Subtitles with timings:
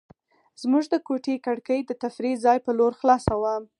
[0.61, 3.55] زموږ د کوټې کړکۍ د تفریح ځای په لور خلاصه وه.